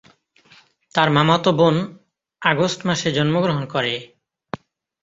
তার 0.95 1.09
মামাতো 1.11 1.51
বোন 1.51 1.75
আগস্ট 2.41 2.79
মাসে 2.87 3.09
জন্মগ্রহণ 3.11 3.63
করে। 3.65 3.93